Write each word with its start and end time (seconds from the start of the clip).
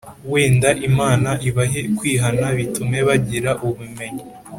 Wenda 0.31 0.69
imana 0.89 1.29
ibahe 1.49 1.81
kwihana 1.97 2.45
m 2.51 2.55
bitume 2.59 2.99
bagira 3.07 3.51
ubumenyi 3.67 4.23